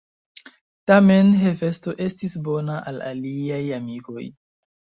Tamen 0.91 1.29
Hefesto 1.43 1.93
estis 2.07 2.35
bona 2.49 2.81
al 2.93 2.99
liaj 3.21 3.63
amikoj. 3.81 4.29